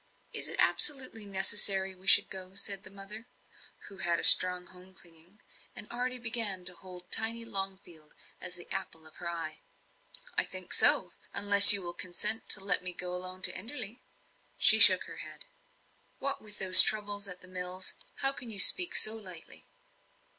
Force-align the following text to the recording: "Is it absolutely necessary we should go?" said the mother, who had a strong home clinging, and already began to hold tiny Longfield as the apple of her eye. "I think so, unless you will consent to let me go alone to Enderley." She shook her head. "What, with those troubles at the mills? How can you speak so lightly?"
"Is 0.33 0.47
it 0.47 0.55
absolutely 0.57 1.27
necessary 1.27 1.93
we 1.93 2.07
should 2.07 2.27
go?" 2.31 2.55
said 2.55 2.81
the 2.81 2.89
mother, 2.89 3.27
who 3.87 3.99
had 3.99 4.19
a 4.19 4.23
strong 4.23 4.65
home 4.65 4.95
clinging, 4.95 5.39
and 5.75 5.87
already 5.91 6.17
began 6.17 6.65
to 6.65 6.73
hold 6.73 7.11
tiny 7.11 7.45
Longfield 7.45 8.15
as 8.39 8.55
the 8.55 8.67
apple 8.71 9.05
of 9.05 9.17
her 9.17 9.29
eye. 9.29 9.61
"I 10.33 10.43
think 10.45 10.73
so, 10.73 11.13
unless 11.33 11.71
you 11.71 11.83
will 11.83 11.93
consent 11.93 12.49
to 12.49 12.59
let 12.59 12.81
me 12.81 12.93
go 12.93 13.13
alone 13.15 13.43
to 13.43 13.55
Enderley." 13.55 14.01
She 14.57 14.79
shook 14.79 15.03
her 15.03 15.17
head. 15.17 15.45
"What, 16.17 16.41
with 16.41 16.57
those 16.57 16.81
troubles 16.81 17.27
at 17.27 17.41
the 17.41 17.47
mills? 17.47 17.93
How 18.21 18.31
can 18.31 18.49
you 18.49 18.57
speak 18.57 18.95
so 18.95 19.15
lightly?" 19.15 19.67